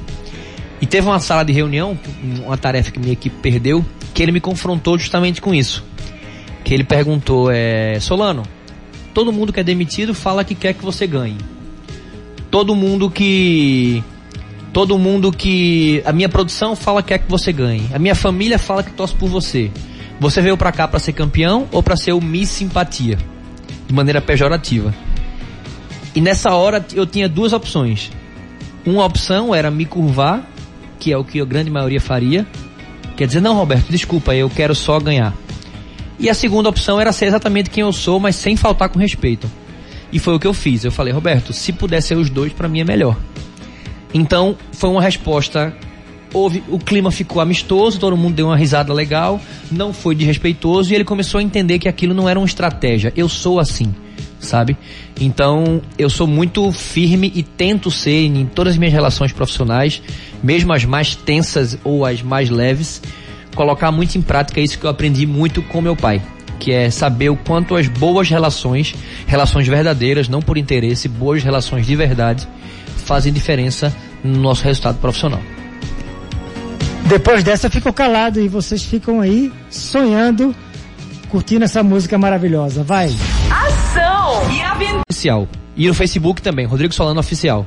[0.81, 1.97] E teve uma sala de reunião,
[2.45, 5.85] uma tarefa que minha equipe perdeu, que ele me confrontou justamente com isso.
[6.65, 8.43] Que ele perguntou, é, Solano,
[9.15, 11.37] todo mundo que é demitido fala que quer que você ganhe.
[12.51, 14.03] Todo mundo que
[14.73, 17.89] todo mundo que a minha produção fala que quer que você ganhe.
[17.93, 19.71] A minha família fala que torce por você.
[20.19, 23.19] Você veio para cá para ser campeão ou para ser o Miss Simpatia?
[23.87, 24.95] De maneira pejorativa.
[26.15, 28.11] E nessa hora eu tinha duas opções.
[28.85, 30.49] Uma opção era me curvar,
[30.99, 32.47] que é o que a grande maioria faria,
[33.17, 35.35] Quer dizer, não, Roberto, desculpa, eu quero só ganhar.
[36.19, 39.51] E a segunda opção era ser exatamente quem eu sou, mas sem faltar com respeito.
[40.13, 40.85] E foi o que eu fiz.
[40.85, 43.17] Eu falei, Roberto, se puder ser os dois, para mim é melhor.
[44.13, 45.75] Então, foi uma resposta.
[46.37, 50.95] Houve, o clima ficou amistoso, todo mundo deu uma risada legal, não foi desrespeitoso e
[50.95, 53.11] ele começou a entender que aquilo não era uma estratégia.
[53.17, 53.95] Eu sou assim,
[54.39, 54.77] sabe?
[55.19, 60.03] Então, eu sou muito firme e tento ser em todas as minhas relações profissionais,
[60.43, 63.01] mesmo as mais tensas ou as mais leves,
[63.55, 66.21] colocar muito em prática isso que eu aprendi muito com meu pai
[66.61, 68.95] que é saber o quanto as boas relações,
[69.27, 72.49] relações verdadeiras, não por interesse, boas relações de verdade,
[73.05, 73.95] fazem diferença
[74.25, 75.41] no nosso resultado profissional.
[77.09, 80.55] Depois dessa eu fico calado e vocês ficam aí sonhando,
[81.29, 82.83] curtindo essa música maravilhosa.
[82.83, 83.15] Vai.
[83.51, 85.03] Ação e aventura.
[85.09, 85.49] Oficial.
[85.77, 87.65] E no Facebook também, Rodrigo Solano Oficial.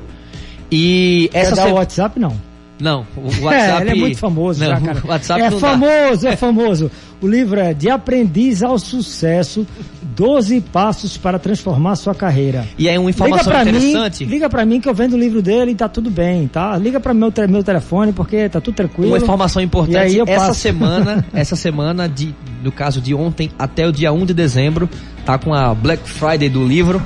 [0.70, 2.49] E essa Quer dar o WhatsApp não?
[2.80, 3.52] Não, o WhatsApp.
[3.52, 5.00] É, ele é muito famoso não, já, cara.
[5.04, 6.30] O WhatsApp é famoso, dá.
[6.30, 6.90] é famoso.
[7.20, 9.66] O livro é De Aprendiz ao Sucesso,
[10.02, 12.66] 12 passos para transformar sua carreira.
[12.78, 14.24] E aí uma informação liga interessante.
[14.24, 16.76] Mim, liga pra mim que eu vendo o livro dele e tá tudo bem, tá?
[16.76, 19.10] Liga pra meu, meu telefone porque tá tudo tranquilo.
[19.12, 20.60] Uma informação E importante, aí eu essa passo.
[20.60, 24.88] semana, essa semana de, no caso de ontem até o dia 1 de dezembro,
[25.24, 27.02] tá com a Black Friday do livro,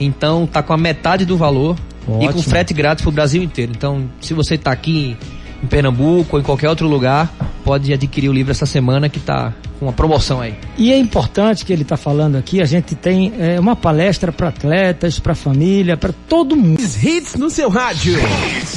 [0.00, 2.42] então tá com a metade do valor e com Ótimo.
[2.42, 3.72] frete grátis pro Brasil inteiro.
[3.74, 5.16] Então, se você tá aqui
[5.62, 7.32] em Pernambuco ou em qualquer outro lugar,
[7.64, 10.54] pode adquirir o livro essa semana que tá com uma promoção aí.
[10.76, 14.48] E é importante que ele está falando aqui, a gente tem é, uma palestra para
[14.48, 16.80] atletas, para família, para todo mundo.
[16.80, 18.14] Hits no seu rádio.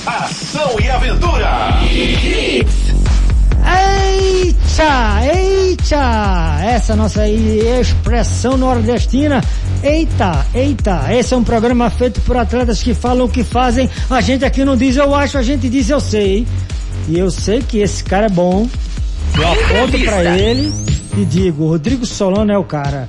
[0.05, 1.79] Ação e aventura.
[3.67, 9.41] Eita, eita, essa nossa aí expressão nordestina.
[9.83, 13.89] Eita, eita, esse é um programa feito por atletas que falam o que fazem.
[14.09, 16.47] A gente aqui não diz eu acho, a gente diz eu sei.
[17.07, 18.67] E eu sei que esse cara é bom.
[19.37, 20.71] Eu aponto pra ele
[21.17, 23.07] e digo, Rodrigo Solano é o cara.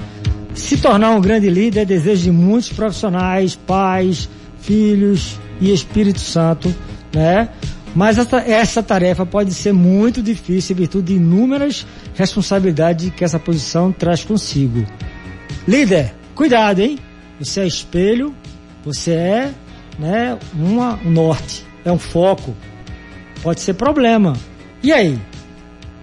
[0.54, 4.28] Se tornar um grande líder é desejo de muitos profissionais, pais,
[4.60, 6.74] filhos e Espírito Santo,
[7.14, 7.48] né?
[7.94, 13.38] Mas essa, essa tarefa pode ser muito difícil em virtude de inúmeras responsabilidades que essa
[13.38, 14.84] posição traz consigo.
[15.66, 17.00] Líder, cuidado, hein?
[17.40, 18.32] Você é espelho,
[18.84, 19.50] você é,
[19.98, 22.54] né, uma, um norte, é um foco.
[23.42, 24.34] Pode ser problema.
[24.82, 25.18] E aí?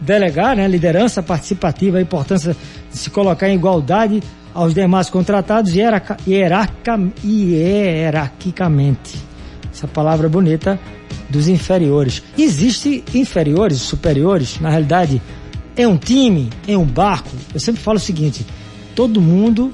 [0.02, 2.54] Delegar, né, liderança participativa, a importância
[2.91, 4.22] de se colocar em igualdade
[4.54, 9.17] aos demais contratados hierarca, hierarquicamente.
[9.72, 10.78] Essa palavra bonita
[11.30, 12.22] dos inferiores.
[12.38, 15.22] Existe inferiores, superiores, na realidade,
[15.76, 17.32] é um time, é um barco.
[17.54, 18.46] Eu sempre falo o seguinte:
[18.96, 19.74] todo mundo,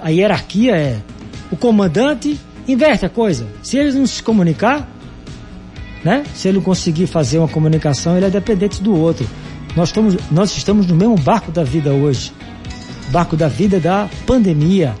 [0.00, 1.00] a hierarquia é
[1.50, 3.46] o comandante inverte a coisa.
[3.62, 4.88] Se eles não se comunicar,
[6.04, 6.24] né?
[6.34, 9.26] Se ele conseguir fazer uma comunicação, ele é dependente do outro.
[9.76, 12.32] Nós estamos, nós estamos no mesmo barco da vida hoje.
[13.10, 14.94] Barco da vida da pandemia.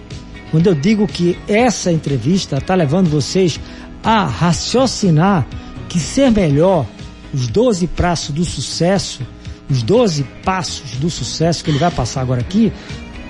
[0.50, 3.58] Quando eu digo que essa entrevista está levando vocês
[4.02, 5.46] a raciocinar
[5.88, 6.86] que ser melhor,
[7.32, 9.22] os 12 passos do sucesso,
[9.68, 12.72] os 12 passos do sucesso que ele vai passar agora aqui,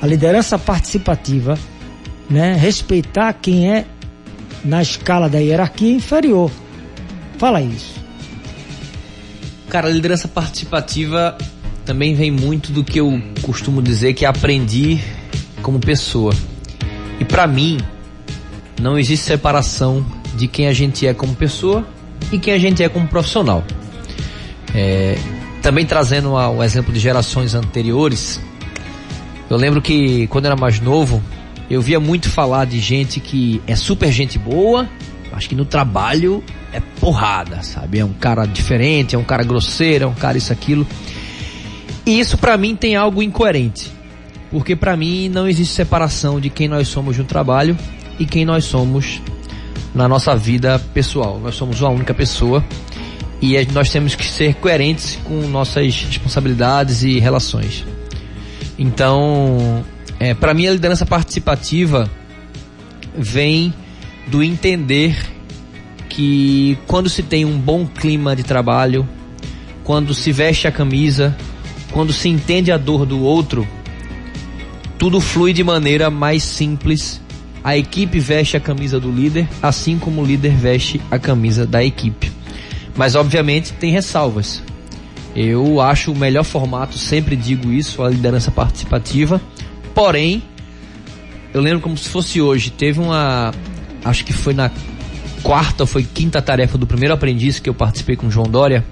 [0.04, 1.58] a liderança participativa,
[2.28, 2.52] né?
[2.52, 3.86] Respeitar quem é
[4.62, 6.50] na escala da hierarquia inferior.
[7.38, 7.94] Fala isso.
[9.70, 11.38] Cara, a liderança participativa
[11.86, 15.00] também vem muito do que eu costumo dizer que aprendi
[15.62, 16.34] como pessoa.
[17.18, 17.78] E pra mim,
[18.78, 20.04] não existe separação
[20.36, 21.82] de quem a gente é como pessoa
[22.30, 23.64] e quem a gente é como profissional.
[24.74, 25.16] É,
[25.62, 28.38] também trazendo o exemplo de gerações anteriores,
[29.50, 31.22] eu lembro que quando era mais novo,
[31.68, 34.88] eu via muito falar de gente que é super gente boa,
[35.32, 37.98] acho que no trabalho é porrada, sabe?
[37.98, 40.86] É um cara diferente, é um cara grosseiro, é um cara isso, aquilo.
[42.06, 43.92] E isso pra mim tem algo incoerente.
[44.50, 47.76] Porque pra mim não existe separação de quem nós somos no trabalho
[48.18, 49.20] e quem nós somos
[49.94, 51.40] na nossa vida pessoal.
[51.42, 52.64] Nós somos uma única pessoa
[53.40, 57.84] e nós temos que ser coerentes com nossas responsabilidades e relações.
[58.78, 59.84] Então,
[60.18, 62.10] é, para mim a liderança participativa
[63.16, 63.72] vem
[64.26, 65.16] do entender
[66.08, 69.08] que quando se tem um bom clima de trabalho,
[69.82, 71.36] quando se veste a camisa,
[71.92, 73.66] quando se entende a dor do outro,
[74.98, 77.20] tudo flui de maneira mais simples.
[77.62, 81.82] A equipe veste a camisa do líder, assim como o líder veste a camisa da
[81.82, 82.30] equipe.
[82.96, 84.62] Mas obviamente tem ressalvas.
[85.34, 89.40] Eu acho o melhor formato, sempre digo isso, a liderança participativa.
[89.94, 90.42] Porém,
[91.52, 93.52] eu lembro como se fosse hoje, teve uma,
[94.04, 94.70] acho que foi na
[95.44, 98.84] quarta foi quinta tarefa do primeiro aprendiz que eu participei com o João Dória.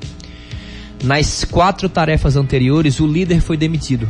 [1.03, 4.09] nas quatro tarefas anteriores, o líder foi demitido.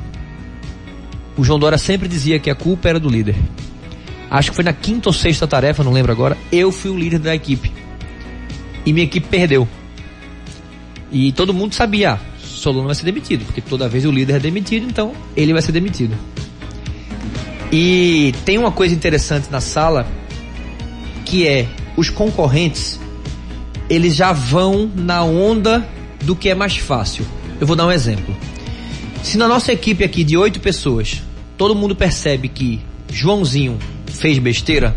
[1.36, 3.36] O João Dória sempre dizia que a culpa era do líder.
[4.30, 6.36] Acho que foi na quinta ou sexta tarefa, não lembro agora.
[6.50, 7.72] Eu fui o líder da equipe.
[8.84, 9.66] E minha equipe perdeu.
[11.12, 14.38] E todo mundo sabia, ah, Solano vai ser demitido, porque toda vez o líder é
[14.38, 16.16] demitido, então ele vai ser demitido.
[17.70, 20.06] E tem uma coisa interessante na sala,
[21.26, 22.98] que é os concorrentes,
[23.90, 25.86] eles já vão na onda
[26.22, 27.26] do que é mais fácil.
[27.60, 28.34] Eu vou dar um exemplo.
[29.22, 31.22] Se na nossa equipe aqui de oito pessoas,
[31.58, 34.96] todo mundo percebe que Joãozinho fez besteira,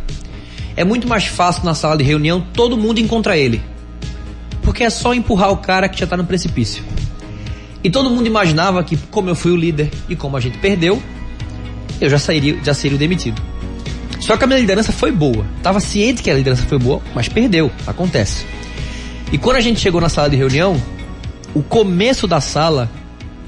[0.76, 3.62] é muito mais fácil na sala de reunião todo mundo encontrar ele.
[4.76, 6.84] Porque é só empurrar o cara que já tá no precipício.
[7.82, 11.02] E todo mundo imaginava que, como eu fui o líder e como a gente perdeu,
[12.02, 13.42] eu já sairia, já seria demitido.
[14.20, 15.46] Só que a minha liderança foi boa.
[15.64, 17.72] Tava ciente que a liderança foi boa, mas perdeu.
[17.88, 18.46] Acontece.
[19.32, 20.76] E quando a gente chegou na sala de reunião,
[21.54, 22.92] o começo da sala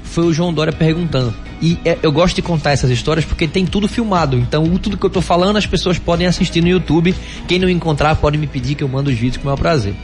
[0.02, 1.34] foi o João Dória perguntando.
[1.60, 4.38] E é, eu gosto de contar essas histórias porque tem tudo filmado.
[4.38, 7.14] Então, tudo que eu tô falando, as pessoas podem assistir no YouTube.
[7.46, 9.94] Quem não encontrar, pode me pedir que eu mando os vídeos com o maior prazer.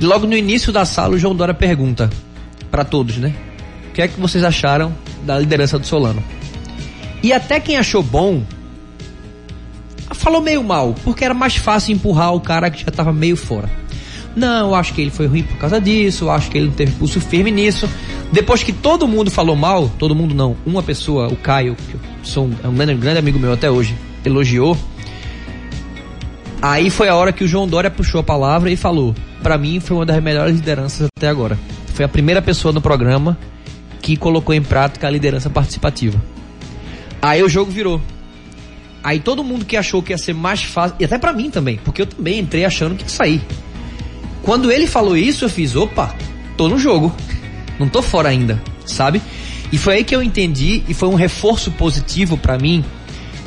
[0.00, 2.10] Logo no início da sala, o João Dória pergunta:
[2.70, 3.34] para todos, né?
[3.88, 6.22] O que é que vocês acharam da liderança do Solano?
[7.22, 8.42] E até quem achou bom
[10.14, 13.68] falou meio mal, porque era mais fácil empurrar o cara que já estava meio fora.
[14.36, 17.20] Não, acho que ele foi ruim por causa disso, acho que ele não teve pulso
[17.20, 17.88] firme nisso.
[18.30, 22.46] Depois que todo mundo falou mal, todo mundo não, uma pessoa, o Caio, que sou
[22.46, 24.76] um, é um grande amigo meu até hoje, elogiou.
[26.60, 29.80] Aí foi a hora que o João Dória puxou a palavra e falou: para mim
[29.80, 31.58] foi uma das melhores lideranças até agora
[31.98, 33.36] foi a primeira pessoa no programa
[34.00, 36.22] que colocou em prática a liderança participativa.
[37.20, 38.00] Aí o jogo virou.
[39.02, 41.76] Aí todo mundo que achou que ia ser mais fácil, e até para mim também,
[41.84, 43.42] porque eu também entrei achando que ia sair.
[44.44, 46.14] Quando ele falou isso, eu fiz, opa,
[46.56, 47.12] tô no jogo.
[47.80, 49.20] Não tô fora ainda, sabe?
[49.72, 52.84] E foi aí que eu entendi e foi um reforço positivo para mim,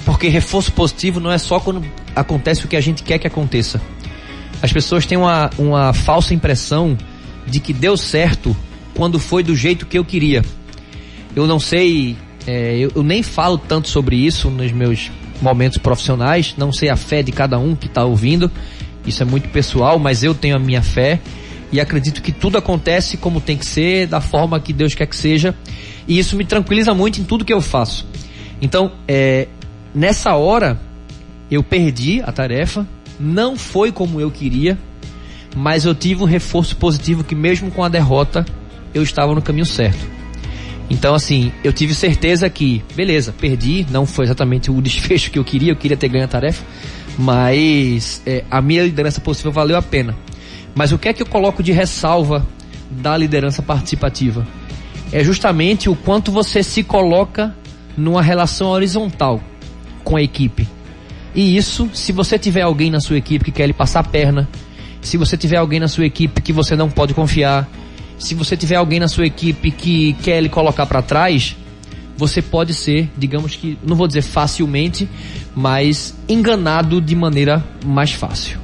[0.03, 3.79] porque reforço positivo não é só quando acontece o que a gente quer que aconteça.
[4.61, 6.97] As pessoas têm uma, uma falsa impressão
[7.47, 8.55] de que deu certo
[8.95, 10.43] quando foi do jeito que eu queria.
[11.35, 15.09] Eu não sei, é, eu, eu, nem falo tanto sobre isso nos meus
[15.41, 18.51] momentos profissionais, não sei a fé de cada um que está ouvindo,
[19.05, 21.19] isso é muito pessoal, mas eu tenho a minha fé
[21.71, 25.15] e acredito que tudo acontece como tem que ser, da forma que Deus quer que
[25.15, 25.55] seja,
[26.07, 28.05] e isso me tranquiliza muito em tudo que eu faço.
[28.61, 29.47] Então, é,
[29.95, 30.79] nessa hora,
[31.49, 32.85] eu perdi a tarefa,
[33.21, 34.77] não foi como eu queria,
[35.55, 38.45] mas eu tive um reforço positivo que mesmo com a derrota
[38.93, 40.05] eu estava no caminho certo.
[40.89, 45.43] Então assim, eu tive certeza que, beleza, perdi, não foi exatamente o desfecho que eu
[45.43, 46.63] queria, eu queria ter ganho a tarefa,
[47.17, 50.15] mas é, a minha liderança possível valeu a pena.
[50.73, 52.45] Mas o que é que eu coloco de ressalva
[52.89, 54.47] da liderança participativa?
[55.11, 57.53] É justamente o quanto você se coloca
[57.97, 59.41] numa relação horizontal
[60.03, 60.67] com a equipe.
[61.33, 64.49] E isso, se você tiver alguém na sua equipe que quer lhe passar a perna,
[65.01, 67.67] se você tiver alguém na sua equipe que você não pode confiar,
[68.19, 71.55] se você tiver alguém na sua equipe que quer lhe colocar para trás,
[72.15, 75.09] você pode ser, digamos que, não vou dizer facilmente,
[75.55, 78.59] mas enganado de maneira mais fácil.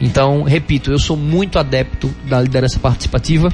[0.00, 3.52] Então, repito, eu sou muito adepto da liderança participativa.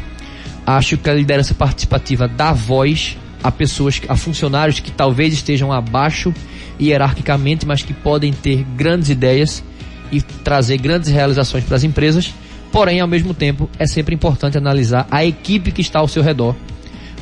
[0.67, 6.33] Acho que a liderança participativa dá voz a pessoas, a funcionários que talvez estejam abaixo
[6.81, 9.63] hierarquicamente, mas que podem ter grandes ideias
[10.11, 12.33] e trazer grandes realizações para as empresas.
[12.73, 16.57] Porém, ao mesmo tempo, é sempre importante analisar a equipe que está ao seu redor,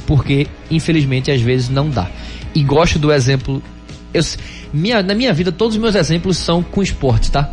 [0.06, 2.08] porque infelizmente às vezes não dá.
[2.54, 3.60] E gosto do exemplo.
[4.14, 4.22] Eu,
[4.72, 7.50] minha, na minha vida, todos os meus exemplos são com esporte, tá?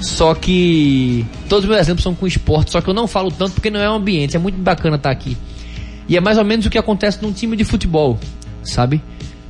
[0.00, 1.26] Só que.
[1.48, 3.80] Todos os meus exemplos são com esporte, só que eu não falo tanto porque não
[3.80, 4.34] é um ambiente.
[4.34, 5.36] É muito bacana estar aqui.
[6.08, 8.18] E é mais ou menos o que acontece num time de futebol,
[8.62, 9.02] sabe?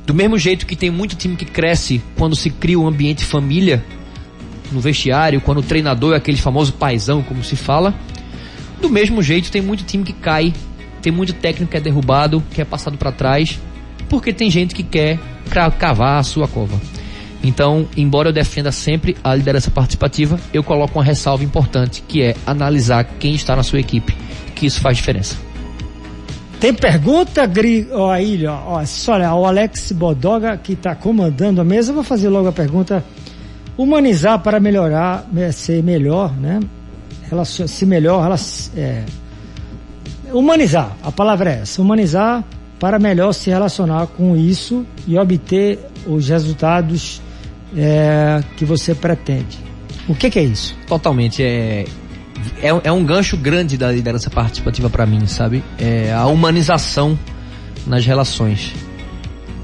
[0.05, 3.83] Do mesmo jeito que tem muito time que cresce quando se cria um ambiente família,
[4.71, 7.93] no vestiário, quando o treinador é aquele famoso paizão, como se fala.
[8.81, 10.53] Do mesmo jeito, tem muito time que cai,
[11.01, 13.59] tem muito técnico que é derrubado, que é passado para trás,
[14.09, 15.19] porque tem gente que quer
[15.79, 16.79] cavar a sua cova.
[17.43, 22.35] Então, embora eu defenda sempre a liderança participativa, eu coloco uma ressalva importante, que é
[22.45, 24.15] analisar quem está na sua equipe,
[24.55, 25.46] que isso faz diferença.
[26.59, 27.87] Tem pergunta, Gri...
[27.91, 32.29] ó, aí, ó, olha, o Alex Bodoga, que está comandando a mesa, eu vou fazer
[32.29, 33.03] logo a pergunta
[33.77, 36.59] Humanizar para melhorar, ser melhor, né?
[37.45, 38.35] se melhor, ela,
[38.75, 39.03] é,
[40.33, 42.43] humanizar, a palavra é essa, humanizar
[42.79, 45.77] para melhor se relacionar com isso e obter
[46.07, 47.21] os resultados
[47.75, 49.59] é, que você pretende.
[50.07, 50.75] O que, que, é isso?
[50.87, 51.43] Totalmente.
[51.43, 51.85] É,
[52.61, 55.63] é, é um gancho grande da liderança participativa para mim, sabe?
[55.77, 57.17] É a humanização
[57.85, 58.73] nas relações.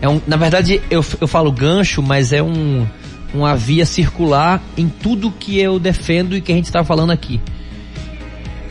[0.01, 2.85] É um, na verdade, eu, eu falo gancho, mas é um,
[3.33, 7.39] uma via circular em tudo que eu defendo e que a gente está falando aqui.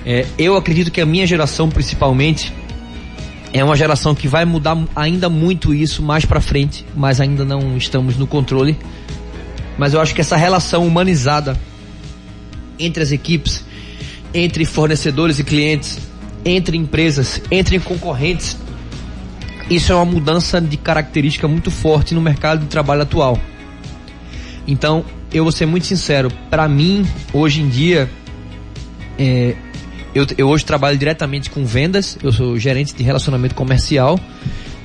[0.04, 2.52] É, eu acredito que a minha geração, principalmente,
[3.52, 7.76] é uma geração que vai mudar ainda muito isso mais para frente, mas ainda não
[7.76, 8.76] estamos no controle.
[9.78, 11.58] Mas eu acho que essa relação humanizada
[12.78, 13.64] entre as equipes,
[14.34, 15.98] entre fornecedores e clientes,
[16.44, 18.56] entre empresas, entre concorrentes,
[19.70, 23.38] isso é uma mudança de característica muito forte no mercado de trabalho atual.
[24.66, 28.08] Então, eu vou ser muito sincero, para mim, hoje em dia,
[29.18, 29.54] é,
[30.14, 34.18] eu, eu hoje trabalho diretamente com vendas, eu sou gerente de relacionamento comercial,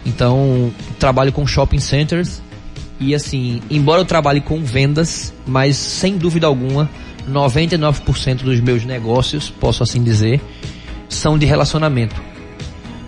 [0.05, 2.41] então trabalho com shopping centers
[2.99, 6.89] e assim, embora eu trabalhe com vendas, mas sem dúvida alguma,
[7.29, 10.41] 99% dos meus negócios, posso assim dizer,
[11.09, 12.15] são de relacionamento.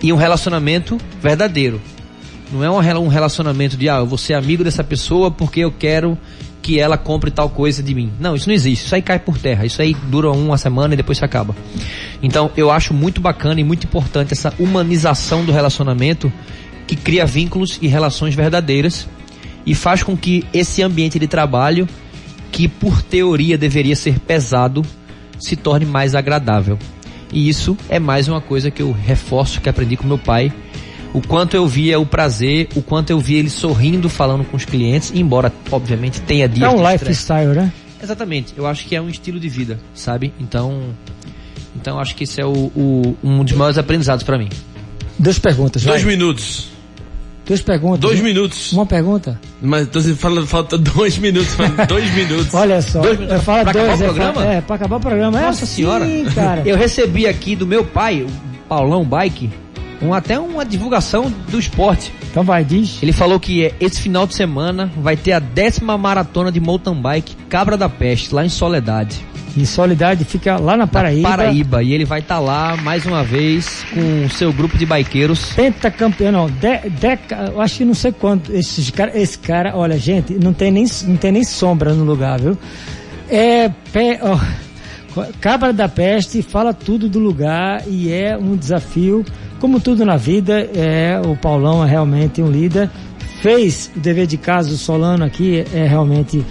[0.01, 1.81] E um relacionamento verdadeiro.
[2.51, 6.17] Não é um relacionamento de, ah, eu vou ser amigo dessa pessoa porque eu quero
[6.61, 8.11] que ela compre tal coisa de mim.
[8.19, 8.85] Não, isso não existe.
[8.85, 9.65] Isso aí cai por terra.
[9.65, 11.55] Isso aí dura uma semana e depois se acaba.
[12.21, 16.31] Então, eu acho muito bacana e muito importante essa humanização do relacionamento
[16.87, 19.07] que cria vínculos e relações verdadeiras
[19.65, 21.87] e faz com que esse ambiente de trabalho,
[22.59, 24.83] que por teoria deveria ser pesado,
[25.39, 26.77] se torne mais agradável.
[27.31, 30.51] E isso é mais uma coisa que eu reforço que aprendi com meu pai
[31.13, 34.65] o quanto eu via o prazer, o quanto eu via ele sorrindo falando com os
[34.65, 37.71] clientes, embora obviamente tenha dias É um lifestyle, né?
[38.03, 38.53] Exatamente.
[38.57, 40.33] Eu acho que é um estilo de vida, sabe?
[40.37, 40.81] Então,
[41.77, 44.49] então acho que esse é o, o um dos maiores aprendizados para mim.
[45.17, 45.81] Duas perguntas.
[45.81, 46.11] Dois vai.
[46.11, 46.67] minutos.
[47.49, 47.99] Duas perguntas.
[47.99, 48.71] Dois minutos.
[48.73, 49.39] Uma pergunta.
[49.61, 51.55] Mas tô falando, falta dois minutos.
[51.89, 52.53] dois minutos.
[52.53, 53.01] Olha só.
[53.01, 53.19] Dois.
[53.19, 53.85] Eu falo Pra dois.
[53.85, 54.33] acabar o eu programa?
[54.35, 55.41] falo- é, pra acabar o programa.
[55.41, 56.05] Nossa é senhora.
[56.05, 56.61] Sim, cara.
[56.65, 58.27] Eu recebi aqui do meu pai, o
[58.69, 59.49] Paulão Bike,
[60.01, 62.13] um, até uma divulgação do esporte.
[62.29, 62.99] Então vai, diz.
[63.01, 66.93] Ele falou que é, esse final de semana vai ter a décima maratona de mountain
[67.01, 69.19] bike Cabra da Peste, lá em Soledade.
[69.55, 71.29] E Solidade fica lá na Paraíba.
[71.29, 71.83] Paraíba.
[71.83, 75.53] E ele vai estar lá mais uma vez com o seu grupo de bikeiros.
[75.53, 78.51] Pentacampeão, não, de, deca, eu acho que não sei quanto.
[78.53, 82.39] Esses cara, esse cara, olha, gente, não tem nem, não tem nem sombra no lugar,
[82.39, 82.57] viu?
[83.29, 84.39] É, pé, ó,
[85.39, 89.25] cabra da peste, fala tudo do lugar e é um desafio.
[89.59, 92.89] Como tudo na vida, é, o Paulão é realmente um líder.
[93.41, 96.43] Fez o dever de casa, o Solano aqui é realmente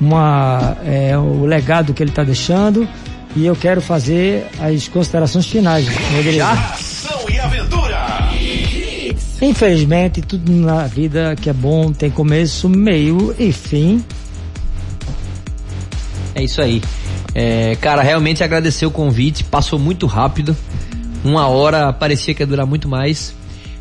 [0.00, 2.88] uma, é, o legado que ele está deixando.
[3.34, 5.86] E eu quero fazer as considerações finais.
[6.46, 8.06] Ação e aventura.
[9.42, 14.02] Infelizmente, tudo na vida que é bom tem começo, meio e fim.
[16.34, 16.82] É isso aí.
[17.34, 19.44] É, cara, realmente agradecer o convite.
[19.44, 20.56] Passou muito rápido.
[21.22, 23.34] Uma hora parecia que ia durar muito mais.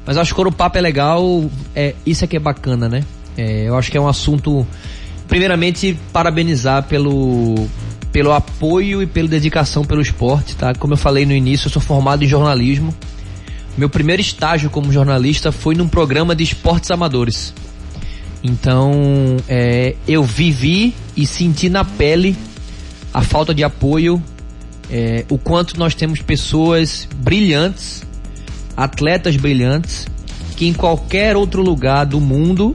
[0.05, 2.89] Mas eu acho que quando o papo é legal, é, isso é que é bacana,
[2.89, 3.03] né?
[3.37, 4.67] É, eu acho que é um assunto.
[5.35, 7.67] Primeiramente, parabenizar pelo,
[8.09, 10.73] pelo apoio e pela dedicação pelo esporte, tá?
[10.73, 12.95] Como eu falei no início, eu sou formado em jornalismo.
[13.77, 17.53] Meu primeiro estágio como jornalista foi num programa de esportes amadores.
[18.41, 22.33] Então, é, eu vivi e senti na pele
[23.13, 24.23] a falta de apoio,
[24.89, 28.03] é, o quanto nós temos pessoas brilhantes,
[28.77, 30.07] atletas brilhantes,
[30.55, 32.73] que em qualquer outro lugar do mundo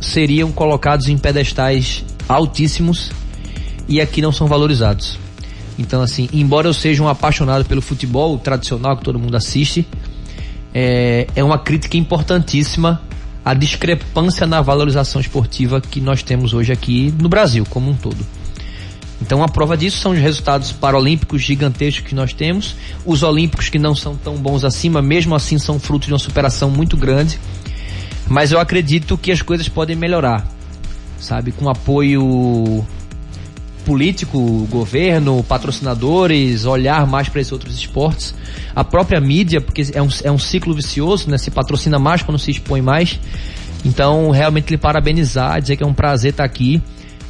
[0.00, 3.10] seriam colocados em pedestais altíssimos
[3.88, 5.18] e aqui não são valorizados.
[5.78, 9.86] Então, assim, embora eu seja um apaixonado pelo futebol tradicional que todo mundo assiste,
[10.74, 13.00] é, é uma crítica importantíssima
[13.44, 18.24] a discrepância na valorização esportiva que nós temos hoje aqui no Brasil como um todo.
[19.20, 22.74] Então a prova disso são os resultados paralímpicos gigantescos que nós temos,
[23.04, 26.70] os olímpicos que não são tão bons acima, mesmo assim são frutos de uma superação
[26.70, 27.38] muito grande.
[28.30, 30.46] Mas eu acredito que as coisas podem melhorar,
[31.18, 32.86] sabe, com apoio
[33.84, 38.32] político, governo, patrocinadores, olhar mais para esses outros esportes,
[38.74, 41.36] a própria mídia, porque é um, é um ciclo vicioso, né?
[41.38, 43.18] Se patrocina mais quando se expõe mais.
[43.84, 46.80] Então, realmente lhe parabenizar, dizer que é um prazer estar aqui,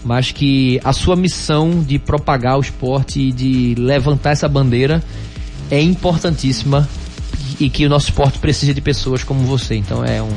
[0.05, 5.03] mas que a sua missão de propagar o esporte e de levantar essa bandeira
[5.70, 6.86] é importantíssima
[7.59, 9.76] e que o nosso esporte precisa de pessoas como você.
[9.76, 10.28] Então é um,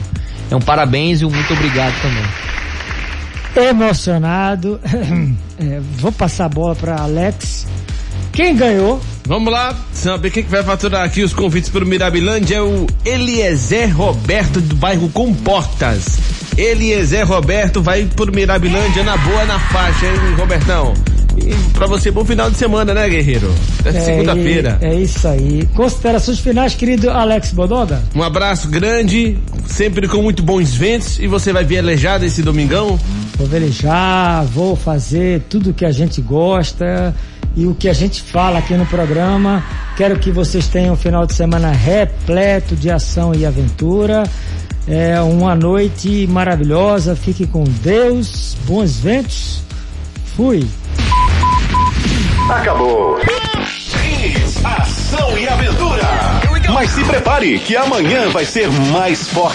[0.50, 3.70] é um parabéns e um muito obrigado também.
[3.70, 4.80] Emocionado.
[5.56, 7.68] É, vou passar a bola para Alex.
[8.34, 9.00] Quem ganhou?
[9.26, 12.88] Vamos lá, saber quem que vai faturar aqui os convites para o Mirabilândia é o
[13.06, 16.18] Eliezer Roberto do bairro Comportas.
[16.58, 20.94] Eliezer Roberto vai pro Mirabilândia na boa na faixa, hein, Robertão?
[21.38, 23.53] E pra você, bom final de semana, né, guerreiro?
[23.79, 24.77] Até segunda-feira.
[24.81, 25.67] É isso aí.
[25.75, 28.01] Considerações finais, querido Alex Bodoga?
[28.15, 31.19] Um abraço grande, sempre com muito bons ventos.
[31.19, 32.99] E você vai velejar esse domingão?
[33.38, 37.15] Vou velejar, vou fazer tudo que a gente gosta
[37.55, 39.63] e o que a gente fala aqui no programa.
[39.97, 44.23] Quero que vocês tenham um final de semana repleto de ação e aventura.
[44.88, 47.15] É uma noite maravilhosa.
[47.15, 48.55] Fique com Deus.
[48.65, 49.61] Bons ventos.
[50.36, 50.65] Fui.
[52.50, 53.18] Acabou.
[54.04, 56.04] Hits, ação e aventura.
[56.74, 59.52] Mas se prepare que amanhã vai ser mais forte.